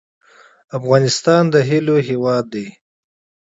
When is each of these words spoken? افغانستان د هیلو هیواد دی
افغانستان 0.77 1.43
د 1.53 1.55
هیلو 1.69 1.95
هیواد 2.09 2.43
دی 2.53 2.67